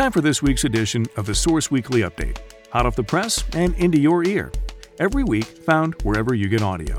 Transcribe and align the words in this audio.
Time 0.00 0.12
for 0.12 0.22
this 0.22 0.42
week's 0.42 0.64
edition 0.64 1.04
of 1.18 1.26
the 1.26 1.34
Source 1.34 1.70
Weekly 1.70 2.00
Update. 2.00 2.38
Hot 2.70 2.86
off 2.86 2.96
the 2.96 3.02
press 3.02 3.44
and 3.52 3.74
into 3.76 4.00
your 4.00 4.24
ear. 4.24 4.50
Every 4.98 5.24
week, 5.24 5.44
found 5.44 5.92
wherever 6.04 6.34
you 6.34 6.48
get 6.48 6.62
audio. 6.62 6.98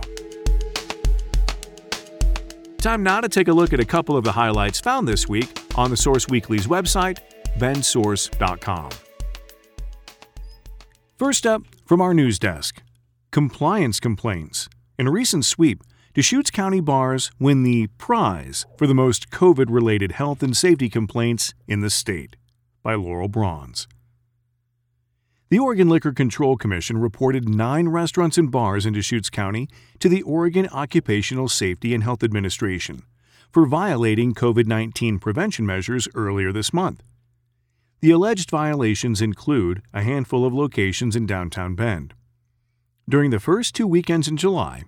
Time 2.77 3.01
now 3.01 3.19
to 3.19 3.27
take 3.27 3.47
a 3.47 3.53
look 3.53 3.73
at 3.73 3.79
a 3.79 3.85
couple 3.85 4.15
of 4.15 4.23
the 4.23 4.31
highlights 4.31 4.79
found 4.79 5.07
this 5.07 5.27
week 5.27 5.49
on 5.73 5.89
the 5.89 5.97
Source 5.97 6.27
Weekly's 6.27 6.67
website, 6.67 7.17
bendsource.com. 7.57 8.91
First 11.17 11.47
up, 11.47 11.63
from 11.83 12.01
our 12.01 12.13
news 12.13 12.37
desk 12.37 12.83
Compliance 13.31 13.99
complaints. 13.99 14.69
In 14.99 15.07
a 15.07 15.11
recent 15.11 15.43
sweep, 15.45 15.81
Deschutes 16.13 16.51
County 16.51 16.81
bars 16.81 17.31
win 17.39 17.63
the 17.63 17.87
prize 17.97 18.67
for 18.77 18.85
the 18.85 18.93
most 18.93 19.31
COVID 19.31 19.71
related 19.71 20.11
health 20.11 20.43
and 20.43 20.55
safety 20.55 20.87
complaints 20.87 21.55
in 21.67 21.81
the 21.81 21.89
state 21.89 22.35
by 22.83 22.95
Laurel 22.95 23.27
Brauns. 23.27 23.87
The 25.49 25.59
Oregon 25.59 25.89
Liquor 25.89 26.13
Control 26.13 26.55
Commission 26.55 26.97
reported 26.97 27.49
nine 27.49 27.89
restaurants 27.89 28.37
and 28.37 28.49
bars 28.49 28.85
in 28.85 28.93
Deschutes 28.93 29.29
County 29.29 29.67
to 29.99 30.07
the 30.07 30.21
Oregon 30.21 30.69
Occupational 30.69 31.49
Safety 31.49 31.93
and 31.93 32.03
Health 32.03 32.23
Administration 32.23 33.03
for 33.51 33.65
violating 33.65 34.33
COVID 34.33 34.65
19 34.65 35.19
prevention 35.19 35.65
measures 35.65 36.07
earlier 36.15 36.53
this 36.53 36.71
month. 36.71 37.03
The 37.99 38.11
alleged 38.11 38.49
violations 38.49 39.21
include 39.21 39.81
a 39.93 40.03
handful 40.03 40.45
of 40.45 40.53
locations 40.53 41.17
in 41.17 41.25
downtown 41.25 41.75
Bend. 41.75 42.13
During 43.09 43.31
the 43.31 43.39
first 43.39 43.75
two 43.75 43.87
weekends 43.87 44.29
in 44.29 44.37
July, 44.37 44.83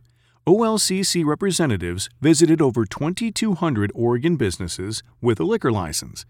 OLCC 0.47 1.25
representatives 1.25 2.09
visited 2.21 2.61
over 2.61 2.85
2,200 2.85 3.91
Oregon 3.93 4.37
businesses 4.37 5.03
with 5.21 5.41
a 5.41 5.43
liquor 5.43 5.71
license 5.73 6.25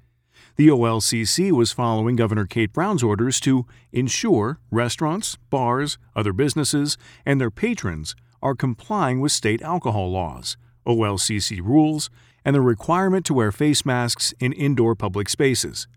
the 0.55 0.67
OLCC 0.67 1.51
was 1.51 1.71
following 1.71 2.15
Governor 2.15 2.45
Kate 2.45 2.71
Brown's 2.71 3.01
orders 3.01 3.39
to 3.39 3.65
ensure 3.91 4.59
restaurants, 4.69 5.35
bars, 5.49 5.97
other 6.15 6.31
businesses, 6.31 6.97
and 7.25 7.41
their 7.41 7.49
patrons 7.49 8.15
are 8.41 8.53
complying 8.53 9.19
with 9.19 9.31
state 9.31 9.63
alcohol 9.63 10.11
laws, 10.11 10.57
OLCC 10.85 11.59
rules, 11.59 12.11
and 12.45 12.55
the 12.55 12.61
requirement 12.61 13.25
to 13.25 13.33
wear 13.33 13.51
face 13.51 13.85
masks 13.85 14.33
in 14.39 14.53
indoor 14.53 14.95
public 14.95 15.27
spaces. 15.27 15.87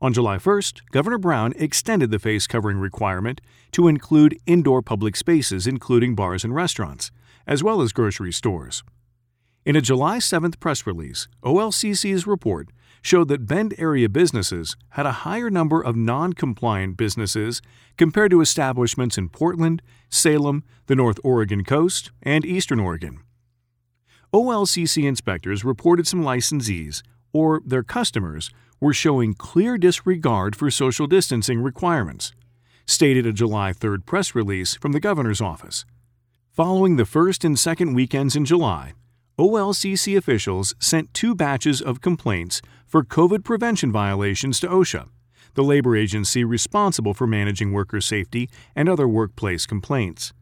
On 0.00 0.14
July 0.14 0.36
1st, 0.36 0.80
Governor 0.92 1.18
Brown 1.18 1.52
extended 1.56 2.10
the 2.10 2.20
face 2.20 2.46
covering 2.46 2.78
requirement 2.78 3.40
to 3.72 3.88
include 3.88 4.38
indoor 4.46 4.80
public 4.80 5.16
spaces, 5.16 5.66
including 5.66 6.14
bars 6.14 6.44
and 6.44 6.54
restaurants, 6.54 7.10
as 7.46 7.62
well 7.62 7.82
as 7.82 7.92
grocery 7.92 8.32
stores. 8.32 8.82
In 9.66 9.76
a 9.76 9.82
July 9.82 10.18
7th 10.18 10.60
press 10.60 10.86
release, 10.86 11.28
OLCC's 11.42 12.26
report 12.26 12.68
showed 13.02 13.28
that 13.28 13.46
Bend 13.46 13.74
area 13.78 14.08
businesses 14.08 14.76
had 14.90 15.06
a 15.06 15.22
higher 15.24 15.50
number 15.50 15.80
of 15.80 15.96
non 15.96 16.32
compliant 16.32 16.96
businesses 16.96 17.62
compared 17.96 18.30
to 18.30 18.40
establishments 18.40 19.18
in 19.18 19.28
Portland, 19.28 19.82
Salem, 20.08 20.64
the 20.86 20.96
North 20.96 21.18
Oregon 21.24 21.64
coast, 21.64 22.10
and 22.22 22.44
Eastern 22.44 22.80
Oregon. 22.80 23.20
OLCC 24.32 25.04
inspectors 25.04 25.64
reported 25.64 26.06
some 26.06 26.22
licensees, 26.22 27.02
or 27.32 27.62
their 27.64 27.82
customers, 27.82 28.50
were 28.80 28.92
showing 28.92 29.34
clear 29.34 29.78
disregard 29.78 30.54
for 30.54 30.70
social 30.70 31.06
distancing 31.06 31.60
requirements, 31.60 32.32
stated 32.86 33.26
a 33.26 33.32
July 33.32 33.72
3rd 33.72 34.06
press 34.06 34.34
release 34.34 34.74
from 34.74 34.92
the 34.92 35.00
governor's 35.00 35.40
office. 35.40 35.84
Following 36.52 36.96
the 36.96 37.04
first 37.06 37.44
and 37.44 37.58
second 37.58 37.94
weekends 37.94 38.36
in 38.36 38.44
July, 38.44 38.92
OLCC 39.38 40.16
officials 40.16 40.74
sent 40.80 41.14
two 41.14 41.32
batches 41.32 41.80
of 41.80 42.00
complaints 42.00 42.60
for 42.88 43.04
COVID 43.04 43.44
prevention 43.44 43.92
violations 43.92 44.58
to 44.58 44.66
OSHA, 44.66 45.06
the 45.54 45.62
labor 45.62 45.96
agency 45.96 46.42
responsible 46.42 47.14
for 47.14 47.24
managing 47.24 47.72
worker 47.72 48.00
safety 48.00 48.50
and 48.74 48.88
other 48.88 49.06
workplace 49.06 49.64
complaints. 49.64 50.32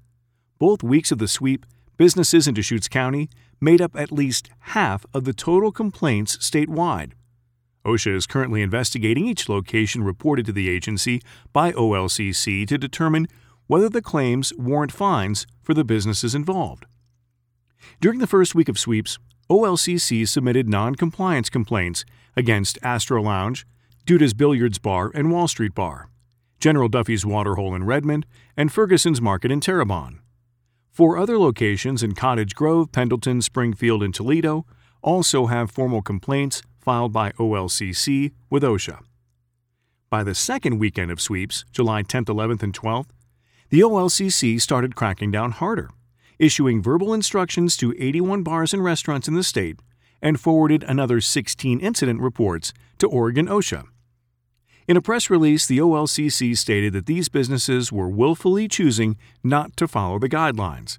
Both 0.59 0.83
weeks 0.83 1.13
of 1.13 1.19
the 1.19 1.29
sweep, 1.29 1.67
businesses 1.99 2.49
in 2.49 2.55
Deschutes 2.55 2.89
County 2.89 3.29
made 3.61 3.83
up 3.83 3.95
at 3.95 4.11
least 4.11 4.49
half 4.61 5.05
of 5.13 5.25
the 5.25 5.35
total 5.35 5.73
complaints 5.73 6.39
statewide. 6.39 7.13
OSHA 7.85 8.17
is 8.17 8.27
currently 8.27 8.63
investigating 8.63 9.27
each 9.27 9.47
location 9.47 10.05
reported 10.05 10.47
to 10.47 10.53
the 10.53 10.71
agency 10.71 11.21
by 11.53 11.71
OLCC 11.73 12.67
to 12.67 12.79
determine 12.79 13.29
whether 13.67 13.91
the 13.91 14.01
claims 14.01 14.55
warrant 14.57 14.91
fines 14.91 15.47
for 15.63 15.75
the 15.75 15.85
businesses 15.85 16.35
involved. 16.35 16.87
During 18.01 18.19
the 18.19 18.27
first 18.27 18.55
week 18.55 18.69
of 18.69 18.79
sweeps, 18.79 19.19
OLCC 19.49 20.27
submitted 20.27 20.69
non-compliance 20.69 21.51
complaints 21.51 22.05
against 22.37 22.79
Astro 22.83 23.23
Lounge, 23.23 23.67
Duda's 24.05 24.35
Billiards 24.35 24.79
Bar 24.79 25.11
and 25.15 25.31
Wall 25.31 25.49
Street 25.49 25.75
Bar, 25.75 26.11
General 26.61 26.89
Duffy's 26.89 27.25
Waterhole 27.25 27.75
in 27.75 27.85
Redmond, 27.85 28.27
and 28.57 28.73
Ferguson's 28.73 29.21
Market 29.21 29.53
in 29.53 29.61
Terrebonne. 29.61 30.21
Four 30.91 31.19
other 31.19 31.39
locations 31.39 32.03
in 32.03 32.15
Cottage 32.15 32.55
Grove, 32.55 32.91
Pendleton, 32.91 33.43
Springfield, 33.43 34.03
and 34.03 34.15
Toledo 34.15 34.67
also 35.03 35.47
have 35.47 35.71
formal 35.71 36.03
complaints 36.03 36.63
filed 36.81 37.13
by 37.13 37.33
OLCC 37.33 38.33
with 38.51 38.63
OSHA. 38.63 39.01
By 40.09 40.25
the 40.25 40.35
second 40.35 40.79
weekend 40.79 41.11
of 41.11 41.21
sweeps, 41.21 41.65
July 41.73 42.03
10th, 42.03 42.27
11th, 42.27 42.63
and 42.63 42.73
12th, 42.73 43.09
the 43.69 43.81
OLCC 43.81 44.61
started 44.61 44.95
cracking 44.97 45.31
down 45.31 45.51
harder 45.51 45.91
issuing 46.39 46.83
verbal 46.83 47.15
instructions 47.15 47.77
to 47.77 47.95
81 47.99 48.43
bars 48.43 48.73
and 48.73 48.83
restaurants 48.85 49.29
in 49.29 49.35
the 49.35 49.43
state 49.43 49.79
and 50.23 50.41
forwarded 50.41 50.83
another 50.85 51.21
16 51.21 51.81
incident 51.81 52.21
reports 52.21 52.73
to 52.99 53.07
Oregon 53.07 53.47
OSHA. 53.47 53.85
In 54.89 54.97
a 54.97 55.03
press 55.03 55.29
release, 55.31 55.67
the 55.67 55.79
OLCC 55.79 56.57
stated 56.57 56.93
that 56.93 57.07
these 57.07 57.29
businesses 57.29 57.91
were 57.91 58.09
willfully 58.09 58.69
choosing 58.69 59.17
not 59.43 59.77
to 59.77 59.89
follow 59.89 60.19
the 60.19 60.29
guidelines. 60.29 60.99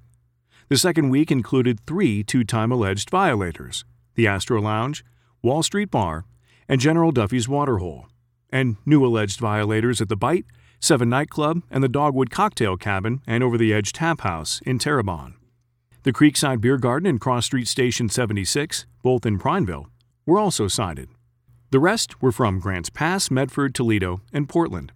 The 0.69 0.77
second 0.77 1.09
week 1.09 1.31
included 1.31 1.79
three 1.85 2.23
two 2.23 2.43
time 2.43 2.71
alleged 2.71 3.09
violators 3.09 3.85
the 4.15 4.27
Astro 4.27 4.59
Lounge, 4.59 5.05
Wall 5.41 5.63
Street 5.63 5.91
Bar, 5.91 6.25
and 6.67 6.81
General 6.81 7.11
Duffy's 7.11 7.47
Waterhole, 7.47 8.07
and 8.49 8.77
new 8.85 9.05
alleged 9.05 9.39
violators 9.39 10.01
at 10.01 10.09
the 10.09 10.17
Bite, 10.17 10.45
Seven 10.79 11.09
Nightclub, 11.09 11.63
and 11.71 11.83
the 11.83 11.89
Dogwood 11.89 12.29
Cocktail 12.29 12.77
Cabin 12.77 13.21
and 13.25 13.43
Over 13.43 13.57
the 13.57 13.73
Edge 13.73 13.93
Tap 13.93 14.21
House 14.21 14.61
in 14.65 14.79
Terrebonne. 14.79 15.35
The 16.03 16.13
Creekside 16.13 16.61
Beer 16.61 16.77
Garden 16.77 17.07
and 17.07 17.19
Cross 17.19 17.47
Street 17.47 17.67
Station 17.67 18.09
76, 18.09 18.85
both 19.03 19.25
in 19.25 19.39
Prineville, 19.39 19.89
were 20.25 20.39
also 20.39 20.67
cited. 20.67 21.09
The 21.71 21.79
rest 21.79 22.21
were 22.21 22.31
from 22.31 22.59
Grants 22.59 22.89
Pass, 22.89 23.29
Medford, 23.29 23.75
Toledo, 23.75 24.21
and 24.31 24.47
Portland. 24.47 24.93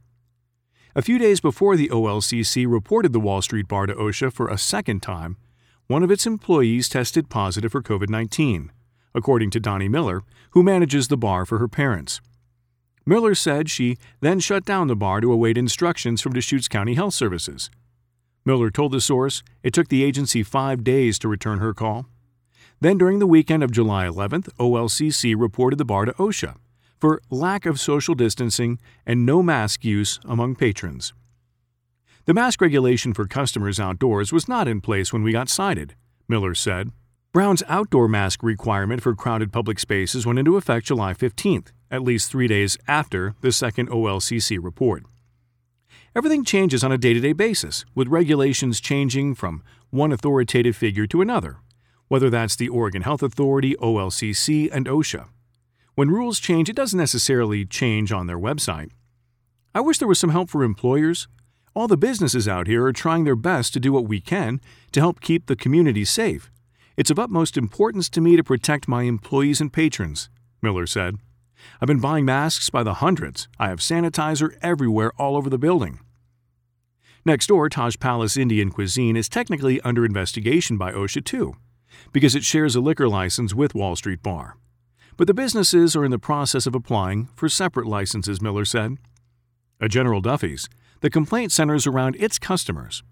A 0.95 1.01
few 1.01 1.17
days 1.17 1.41
before 1.41 1.75
the 1.75 1.89
OLCC 1.89 2.65
reported 2.69 3.11
the 3.11 3.19
Wall 3.19 3.41
Street 3.41 3.67
bar 3.67 3.87
to 3.87 3.93
OSHA 3.93 4.31
for 4.31 4.47
a 4.47 4.57
second 4.57 5.01
time, 5.01 5.37
one 5.87 6.03
of 6.03 6.11
its 6.11 6.25
employees 6.25 6.87
tested 6.87 7.29
positive 7.29 7.71
for 7.71 7.81
COVID 7.81 8.09
19, 8.09 8.71
according 9.13 9.49
to 9.51 9.59
Donnie 9.59 9.89
Miller, 9.89 10.23
who 10.51 10.63
manages 10.63 11.07
the 11.07 11.17
bar 11.17 11.45
for 11.45 11.57
her 11.57 11.67
parents. 11.67 12.21
Miller 13.05 13.33
said 13.33 13.69
she 13.69 13.97
then 14.19 14.39
shut 14.39 14.65
down 14.65 14.87
the 14.87 14.95
bar 14.95 15.21
to 15.21 15.31
await 15.31 15.57
instructions 15.57 16.21
from 16.21 16.33
Deschutes 16.33 16.67
County 16.67 16.93
Health 16.93 17.13
Services. 17.13 17.69
Miller 18.45 18.69
told 18.69 18.91
the 18.91 19.01
source 19.01 19.43
it 19.63 19.73
took 19.73 19.89
the 19.89 20.03
agency 20.03 20.43
five 20.43 20.83
days 20.83 21.17
to 21.19 21.27
return 21.27 21.59
her 21.59 21.73
call. 21.73 22.07
Then, 22.79 22.97
during 22.97 23.19
the 23.19 23.27
weekend 23.27 23.63
of 23.63 23.71
July 23.71 24.05
11th, 24.07 24.49
OLCC 24.59 25.35
reported 25.37 25.77
the 25.77 25.85
bar 25.85 26.05
to 26.05 26.13
OSHA 26.13 26.55
for 27.01 27.21
lack 27.31 27.65
of 27.65 27.79
social 27.79 28.13
distancing 28.13 28.79
and 29.05 29.25
no 29.25 29.41
mask 29.41 29.83
use 29.83 30.19
among 30.23 30.55
patrons. 30.55 31.13
The 32.25 32.33
mask 32.35 32.61
regulation 32.61 33.15
for 33.15 33.25
customers 33.25 33.79
outdoors 33.79 34.31
was 34.31 34.47
not 34.47 34.67
in 34.67 34.79
place 34.81 35.11
when 35.11 35.23
we 35.23 35.31
got 35.31 35.49
cited, 35.49 35.95
Miller 36.27 36.53
said. 36.53 36.91
Brown's 37.33 37.63
outdoor 37.67 38.07
mask 38.07 38.43
requirement 38.43 39.01
for 39.01 39.15
crowded 39.15 39.51
public 39.51 39.79
spaces 39.79 40.25
went 40.25 40.37
into 40.37 40.57
effect 40.57 40.85
July 40.85 41.13
15th, 41.13 41.71
at 41.91 42.01
least 42.01 42.31
three 42.31 42.47
days 42.47 42.77
after 42.87 43.35
the 43.41 43.51
second 43.51 43.89
OLCC 43.89 44.57
report. 44.59 45.03
Everything 46.15 46.43
changes 46.43 46.83
on 46.83 46.91
a 46.91 46.97
day 46.97 47.13
to 47.13 47.19
day 47.19 47.33
basis, 47.33 47.85
with 47.93 48.07
regulations 48.07 48.79
changing 48.79 49.35
from 49.35 49.63
one 49.91 50.11
authoritative 50.11 50.75
figure 50.75 51.05
to 51.07 51.21
another, 51.21 51.57
whether 52.07 52.29
that's 52.29 52.55
the 52.55 52.69
Oregon 52.69 53.01
Health 53.03 53.21
Authority, 53.21 53.75
OLCC, 53.75 54.69
and 54.71 54.87
OSHA. 54.87 55.27
When 55.95 56.09
rules 56.09 56.39
change, 56.39 56.69
it 56.69 56.75
doesn't 56.75 56.97
necessarily 56.97 57.65
change 57.65 58.11
on 58.11 58.27
their 58.27 58.39
website. 58.39 58.91
I 59.75 59.81
wish 59.81 59.99
there 59.99 60.07
was 60.07 60.19
some 60.19 60.31
help 60.31 60.49
for 60.49 60.63
employers. 60.63 61.27
All 61.73 61.87
the 61.87 61.95
businesses 61.95 62.47
out 62.47 62.67
here 62.67 62.83
are 62.85 62.93
trying 62.93 63.23
their 63.23 63.35
best 63.35 63.71
to 63.73 63.79
do 63.79 63.93
what 63.93 64.07
we 64.07 64.19
can 64.19 64.59
to 64.91 64.99
help 64.99 65.21
keep 65.21 65.45
the 65.45 65.55
community 65.55 66.03
safe. 66.03 66.51
It's 66.97 67.09
of 67.09 67.19
utmost 67.19 67.55
importance 67.57 68.09
to 68.09 68.21
me 68.21 68.35
to 68.35 68.43
protect 68.43 68.87
my 68.87 69.03
employees 69.03 69.61
and 69.61 69.71
patrons, 69.71 70.29
Miller 70.61 70.85
said. 70.85 71.15
I've 71.79 71.87
been 71.87 71.99
buying 71.99 72.25
masks 72.25 72.69
by 72.69 72.83
the 72.83 72.95
hundreds. 72.95 73.47
I 73.59 73.69
have 73.69 73.79
sanitizer 73.79 74.55
everywhere 74.61 75.11
all 75.17 75.35
over 75.35 75.49
the 75.49 75.57
building. 75.57 75.99
Next 77.25 77.47
door, 77.47 77.69
Taj 77.69 77.97
Palace 77.99 78.37
Indian 78.37 78.71
Cuisine 78.71 79.15
is 79.15 79.29
technically 79.29 79.79
under 79.81 80.05
investigation 80.05 80.77
by 80.77 80.91
OSHA 80.91 81.23
too, 81.25 81.55
because 82.11 82.35
it 82.35 82.43
shares 82.43 82.75
a 82.75 82.81
liquor 82.81 83.07
license 83.07 83.53
with 83.53 83.75
Wall 83.75 83.95
Street 83.95 84.23
Bar. 84.23 84.57
but 85.17 85.27
the 85.27 85.33
businesses 85.35 85.95
are 85.95 86.03
in 86.03 86.09
the 86.09 86.17
process 86.17 86.65
of 86.65 86.73
applying 86.73 87.29
for 87.35 87.47
separate 87.47 87.85
licenses, 87.85 88.41
Miller 88.41 88.65
said. 88.65 88.97
At 89.79 89.91
General 89.91 90.19
Duffy's, 90.19 90.67
the 91.01 91.11
complaint 91.11 91.51
centers 91.51 91.85
around 91.85 92.15
its 92.15 92.39
customers. 92.39 93.03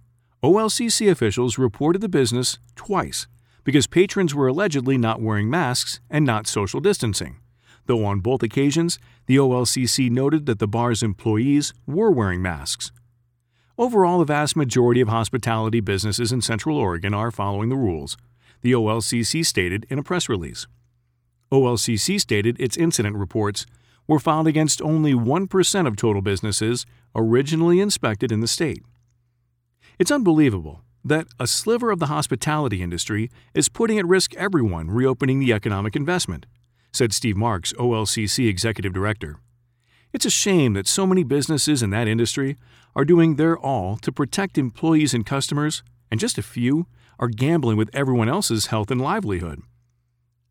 OLCC 0.43 1.11
officials 1.11 1.57
reported 1.59 2.01
the 2.01 2.09
business 2.09 2.57
twice 2.75 3.27
because 3.63 3.85
patrons 3.87 4.33
were 4.33 4.47
allegedly 4.47 4.97
not 4.97 5.21
wearing 5.21 5.49
masks 5.51 5.99
and 6.09 6.25
not 6.25 6.47
social 6.47 6.79
distancing, 6.79 7.37
though 7.89 8.05
on 8.05 8.19
both 8.19 8.43
occasions, 8.43 8.99
the 9.25 9.37
OLCC 9.37 10.11
noted 10.11 10.45
that 10.45 10.59
the 10.59 10.67
bar's 10.67 11.01
employees 11.01 11.73
were 11.87 12.11
wearing 12.11 12.39
masks. 12.39 12.91
Overall, 13.79 14.19
the 14.19 14.25
vast 14.25 14.55
majority 14.55 15.01
of 15.01 15.07
hospitality 15.07 15.79
businesses 15.79 16.31
in 16.31 16.39
Central 16.39 16.77
Oregon 16.77 17.15
are 17.15 17.31
following 17.31 17.69
the 17.69 17.75
rules, 17.75 18.15
the 18.61 18.73
OLCC 18.73 19.43
stated 19.43 19.87
in 19.89 19.97
a 19.97 20.03
press 20.03 20.29
release. 20.29 20.67
OLCC 21.51 22.21
stated 22.21 22.59
its 22.59 22.77
incident 22.77 23.15
reports 23.15 23.65
were 24.07 24.19
filed 24.19 24.47
against 24.47 24.83
only 24.83 25.13
1% 25.13 25.87
of 25.87 25.95
total 25.95 26.21
businesses 26.21 26.85
originally 27.15 27.79
inspected 27.79 28.31
in 28.31 28.39
the 28.39 28.47
state. 28.47 28.83
It's 29.97 30.11
unbelievable 30.11 30.83
that 31.03 31.25
a 31.39 31.47
sliver 31.47 31.89
of 31.89 31.97
the 31.97 32.05
hospitality 32.05 32.83
industry 32.83 33.31
is 33.55 33.67
putting 33.67 33.97
at 33.97 34.05
risk 34.05 34.35
everyone 34.35 34.91
reopening 34.91 35.39
the 35.39 35.53
economic 35.53 35.95
investment, 35.95 36.45
said 36.91 37.13
Steve 37.13 37.37
Marks, 37.37 37.73
OLCC 37.73 38.47
executive 38.47 38.93
director. 38.93 39.37
It's 40.11 40.25
a 40.25 40.31
shame 40.31 40.73
that 40.73 40.87
so 40.87 41.05
many 41.05 41.23
businesses 41.23 41.83
in 41.83 41.91
that 41.91 42.07
industry 42.07 42.57
are 42.95 43.05
doing 43.05 43.35
their 43.35 43.57
all 43.57 43.97
to 43.97 44.11
protect 44.11 44.57
employees 44.57 45.13
and 45.13 45.25
customers, 45.25 45.83
and 46.09 46.19
just 46.19 46.37
a 46.37 46.43
few 46.43 46.87
are 47.19 47.27
gambling 47.27 47.77
with 47.77 47.89
everyone 47.93 48.29
else's 48.29 48.67
health 48.67 48.89
and 48.89 48.99
livelihood. 48.99 49.61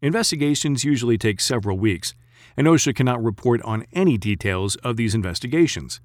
Investigations 0.00 0.84
usually 0.84 1.18
take 1.18 1.40
several 1.40 1.76
weeks, 1.76 2.14
and 2.56 2.66
OSHA 2.66 2.94
cannot 2.94 3.22
report 3.22 3.60
on 3.62 3.84
any 3.92 4.16
details 4.16 4.76
of 4.76 4.96
these 4.96 5.14
investigations. 5.14 6.00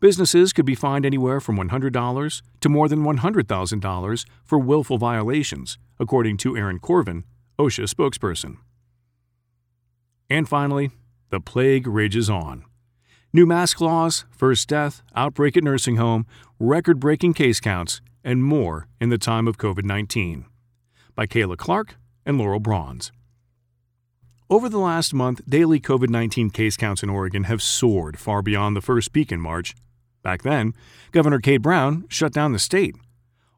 Businesses 0.00 0.52
could 0.52 0.64
be 0.64 0.74
fined 0.74 1.04
anywhere 1.04 1.40
from 1.40 1.58
$100 1.58 2.42
to 2.60 2.68
more 2.68 2.88
than 2.88 3.02
$100,000 3.02 4.24
for 4.44 4.58
willful 4.58 4.96
violations, 4.96 5.76
according 5.98 6.36
to 6.38 6.56
Aaron 6.56 6.78
Corvin, 6.78 7.24
OSHA 7.58 7.92
spokesperson. 7.92 8.58
And 10.30 10.48
finally, 10.48 10.90
the 11.30 11.40
plague 11.40 11.86
rages 11.86 12.28
on. 12.28 12.64
New 13.32 13.46
mask 13.46 13.80
laws, 13.80 14.24
first 14.30 14.68
death, 14.68 15.02
outbreak 15.14 15.56
at 15.56 15.64
nursing 15.64 15.96
home, 15.96 16.26
record 16.58 16.98
breaking 16.98 17.34
case 17.34 17.60
counts, 17.60 18.00
and 18.24 18.42
more 18.42 18.88
in 19.00 19.10
the 19.10 19.18
time 19.18 19.46
of 19.46 19.58
COVID 19.58 19.84
19. 19.84 20.46
By 21.14 21.26
Kayla 21.26 21.56
Clark 21.56 21.96
and 22.24 22.38
Laurel 22.38 22.60
Brauns. 22.60 23.12
Over 24.50 24.68
the 24.70 24.78
last 24.78 25.12
month, 25.12 25.42
daily 25.48 25.78
COVID 25.78 26.08
19 26.08 26.50
case 26.50 26.76
counts 26.76 27.02
in 27.02 27.10
Oregon 27.10 27.44
have 27.44 27.62
soared 27.62 28.18
far 28.18 28.40
beyond 28.40 28.76
the 28.76 28.80
first 28.80 29.12
peak 29.12 29.30
in 29.30 29.40
March. 29.40 29.74
Back 30.22 30.42
then, 30.42 30.74
Governor 31.12 31.38
Kate 31.38 31.62
Brown 31.62 32.04
shut 32.08 32.32
down 32.32 32.52
the 32.52 32.58
state. 32.58 32.96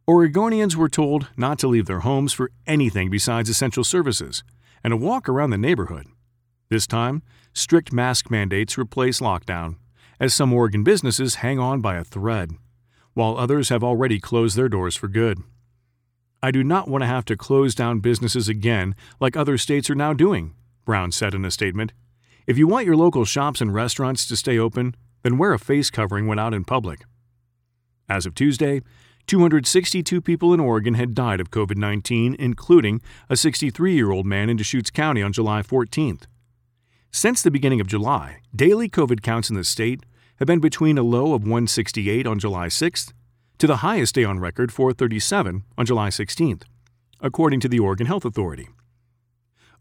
Oregonians 0.08 0.74
were 0.74 0.88
told 0.88 1.28
not 1.36 1.58
to 1.60 1.68
leave 1.68 1.86
their 1.86 2.00
homes 2.00 2.32
for 2.32 2.50
anything 2.66 3.10
besides 3.10 3.48
essential 3.48 3.84
services 3.84 4.42
and 4.82 4.92
a 4.92 4.96
walk 4.96 5.28
around 5.28 5.50
the 5.50 5.58
neighborhood. 5.58 6.06
This 6.70 6.86
time, 6.86 7.22
strict 7.52 7.92
mask 7.92 8.30
mandates 8.30 8.78
replace 8.78 9.18
lockdown, 9.18 9.74
as 10.20 10.32
some 10.32 10.52
Oregon 10.52 10.84
businesses 10.84 11.36
hang 11.36 11.58
on 11.58 11.80
by 11.80 11.96
a 11.96 12.04
thread, 12.04 12.52
while 13.12 13.36
others 13.36 13.70
have 13.70 13.82
already 13.82 14.20
closed 14.20 14.56
their 14.56 14.68
doors 14.68 14.94
for 14.94 15.08
good. 15.08 15.42
I 16.40 16.52
do 16.52 16.62
not 16.62 16.86
want 16.86 17.02
to 17.02 17.08
have 17.08 17.24
to 17.24 17.36
close 17.36 17.74
down 17.74 17.98
businesses 17.98 18.48
again 18.48 18.94
like 19.18 19.36
other 19.36 19.58
states 19.58 19.90
are 19.90 19.96
now 19.96 20.12
doing, 20.12 20.54
Brown 20.84 21.10
said 21.10 21.34
in 21.34 21.44
a 21.44 21.50
statement. 21.50 21.92
If 22.46 22.56
you 22.56 22.68
want 22.68 22.86
your 22.86 22.96
local 22.96 23.24
shops 23.24 23.60
and 23.60 23.74
restaurants 23.74 24.28
to 24.28 24.36
stay 24.36 24.56
open, 24.56 24.94
then 25.22 25.38
wear 25.38 25.52
a 25.52 25.58
face 25.58 25.90
covering 25.90 26.28
when 26.28 26.38
out 26.38 26.54
in 26.54 26.64
public. 26.64 27.00
As 28.08 28.26
of 28.26 28.34
Tuesday, 28.36 28.80
262 29.26 30.20
people 30.20 30.54
in 30.54 30.60
Oregon 30.60 30.94
had 30.94 31.16
died 31.16 31.40
of 31.40 31.50
COVID 31.50 31.76
19, 31.76 32.36
including 32.38 33.02
a 33.28 33.36
63 33.36 33.92
year 33.92 34.12
old 34.12 34.24
man 34.24 34.48
in 34.48 34.56
Deschutes 34.56 34.90
County 34.90 35.20
on 35.20 35.32
July 35.32 35.62
14th. 35.62 36.26
Since 37.12 37.42
the 37.42 37.50
beginning 37.50 37.80
of 37.80 37.88
July, 37.88 38.38
daily 38.54 38.88
COVID 38.88 39.20
counts 39.20 39.50
in 39.50 39.56
the 39.56 39.64
state 39.64 40.04
have 40.38 40.46
been 40.46 40.60
between 40.60 40.96
a 40.96 41.02
low 41.02 41.34
of 41.34 41.42
168 41.42 42.24
on 42.24 42.38
July 42.38 42.68
6th 42.68 43.12
to 43.58 43.66
the 43.66 43.78
highest 43.78 44.14
day 44.14 44.22
on 44.22 44.38
record, 44.38 44.72
437, 44.72 45.64
on 45.76 45.86
July 45.86 46.08
16th, 46.08 46.62
according 47.20 47.58
to 47.60 47.68
the 47.68 47.80
Oregon 47.80 48.06
Health 48.06 48.24
Authority. 48.24 48.68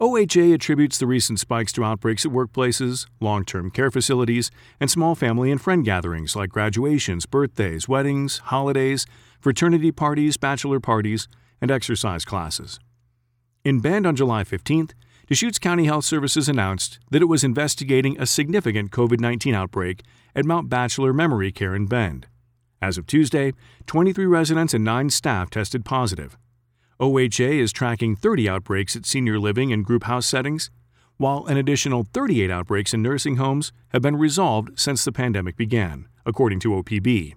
OHA 0.02 0.56
attributes 0.56 0.98
the 0.98 1.06
recent 1.06 1.40
spikes 1.40 1.72
to 1.74 1.84
outbreaks 1.84 2.26
at 2.26 2.32
workplaces, 2.32 3.06
long 3.20 3.46
term 3.46 3.70
care 3.70 3.92
facilities, 3.92 4.50
and 4.80 4.90
small 4.90 5.14
family 5.14 5.52
and 5.52 5.62
friend 5.62 5.86
gatherings 5.86 6.36
like 6.36 6.50
graduations, 6.50 7.28
birthdays, 7.28 7.88
weddings, 7.88 8.40
holidays, 8.40 9.06
fraternity 9.40 9.92
parties, 9.92 10.36
bachelor 10.36 10.80
parties, 10.80 11.28
and 11.62 11.70
exercise 11.70 12.26
classes. 12.26 12.80
In 13.64 13.82
Bend 13.82 14.08
on 14.08 14.16
July 14.16 14.44
15th, 14.44 14.94
Deschutes 15.30 15.60
County 15.60 15.86
Health 15.86 16.06
Services 16.06 16.50
announced 16.50 16.98
that 17.12 17.22
it 17.22 17.26
was 17.26 17.44
investigating 17.44 18.20
a 18.20 18.26
significant 18.26 18.90
COVID 18.90 19.20
19 19.20 19.54
outbreak 19.54 20.02
at 20.36 20.44
Mount 20.44 20.70
Bachelor 20.70 21.14
Memory 21.14 21.52
Care 21.52 21.76
in 21.76 21.86
Bend. 21.86 22.26
As 22.82 22.98
of 22.98 23.06
Tuesday, 23.06 23.54
23 23.86 24.26
residents 24.26 24.74
and 24.74 24.84
9 24.84 25.12
staff 25.12 25.52
tested 25.52 25.86
positive. 25.86 26.36
OHA 27.00 27.60
is 27.60 27.72
tracking 27.72 28.16
30 28.16 28.50
outbreaks 28.50 28.96
at 28.96 29.06
senior 29.06 29.38
living 29.40 29.72
and 29.72 29.86
group 29.86 30.06
house 30.06 30.26
settings, 30.26 30.72
while 31.18 31.46
an 31.46 31.58
additional 31.58 32.08
38 32.12 32.50
outbreaks 32.50 32.96
in 32.96 33.04
nursing 33.04 33.36
homes 33.36 33.72
have 33.90 34.02
been 34.02 34.16
resolved 34.16 34.80
since 34.80 35.06
the 35.06 35.12
pandemic 35.12 35.56
began, 35.56 36.08
according 36.26 36.60
to 36.60 36.70
OPB. 36.70 37.36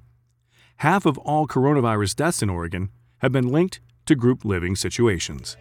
Half 0.78 1.04
of 1.04 1.18
all 1.18 1.46
coronavirus 1.46 2.16
deaths 2.16 2.42
in 2.42 2.48
Oregon 2.48 2.88
have 3.18 3.32
been 3.32 3.48
linked 3.48 3.80
to 4.06 4.14
group 4.14 4.46
living 4.46 4.76
situations. 4.76 5.58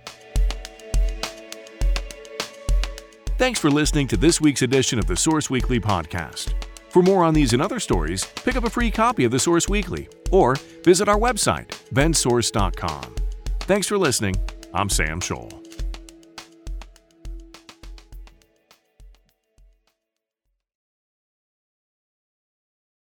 Thanks 3.41 3.59
for 3.59 3.71
listening 3.71 4.07
to 4.09 4.17
this 4.17 4.39
week's 4.39 4.61
edition 4.61 4.99
of 4.99 5.07
the 5.07 5.17
Source 5.17 5.49
Weekly 5.49 5.79
podcast. 5.79 6.53
For 6.89 7.01
more 7.01 7.23
on 7.23 7.33
these 7.33 7.53
and 7.53 7.61
other 7.63 7.79
stories, 7.79 8.23
pick 8.23 8.55
up 8.55 8.65
a 8.65 8.69
free 8.69 8.91
copy 8.91 9.23
of 9.23 9.31
the 9.31 9.39
Source 9.39 9.67
Weekly 9.67 10.07
or 10.29 10.57
visit 10.83 11.09
our 11.09 11.17
website, 11.17 11.69
bendsource.com. 11.91 13.15
Thanks 13.61 13.88
for 13.88 13.97
listening. 13.97 14.35
I'm 14.75 14.89
Sam 14.89 15.19
Scholl. 15.19 15.60